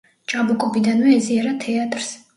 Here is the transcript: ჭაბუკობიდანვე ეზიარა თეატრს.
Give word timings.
ჭაბუკობიდანვე 0.31 1.13
ეზიარა 1.19 1.55
თეატრს. 1.67 2.13